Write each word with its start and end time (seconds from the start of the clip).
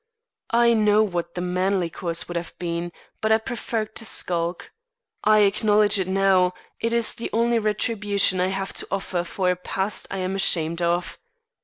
I 0.55 0.73
know 0.73 1.03
what 1.03 1.35
the 1.35 1.41
manly 1.41 1.91
course 1.91 2.27
would 2.27 2.35
have 2.35 2.57
been, 2.57 2.91
but 3.21 3.31
I 3.31 3.37
preferred 3.37 3.95
to 3.97 4.03
skulk. 4.03 4.71
I 5.23 5.41
acknowledge 5.41 5.99
it 5.99 6.07
now; 6.07 6.55
it 6.79 6.91
is 6.91 7.13
the 7.13 7.29
only 7.31 7.59
retribution 7.59 8.39
I 8.41 8.47
have 8.47 8.73
to 8.81 8.87
offer 8.89 9.23
for 9.23 9.51
a 9.51 9.55
past 9.55 10.07
I 10.09 10.17
am 10.17 10.33
ashamed 10.35 10.81
of. 10.81 11.19